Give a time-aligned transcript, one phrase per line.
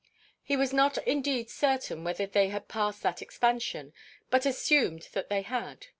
[0.41, 3.93] He was not indeed certain whether they had passed that expansion,
[4.31, 5.85] but assumed that they had.